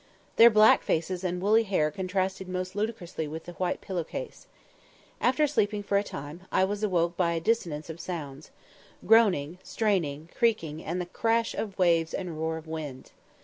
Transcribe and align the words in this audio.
Their 0.37 0.49
black 0.49 0.81
faces 0.81 1.23
and 1.23 1.39
woolly 1.39 1.61
hair 1.61 1.91
contrasted 1.91 2.49
most 2.49 2.75
ludicrously 2.75 3.27
with 3.27 3.43
the 3.45 3.53
white 3.53 3.81
pillow 3.81 4.03
case. 4.03 4.47
After 5.19 5.45
sleeping 5.45 5.83
for 5.83 5.95
a 5.95 6.03
time, 6.03 6.41
I 6.51 6.63
was 6.65 6.81
awoke 6.81 7.15
by 7.15 7.33
a 7.33 7.39
dissonance 7.39 7.87
of 7.87 7.99
sounds 7.99 8.49
groaning, 9.05 9.59
straining, 9.61 10.29
creaking, 10.35 10.83
and 10.83 10.99
the 10.99 11.05
crash 11.05 11.53
of 11.53 11.77
waves 11.77 12.15
and 12.15 12.35
roar 12.35 12.57
of 12.57 12.65
winds. 12.65 13.11